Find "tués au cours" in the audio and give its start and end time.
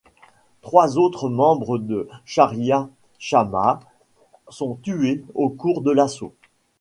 4.81-5.81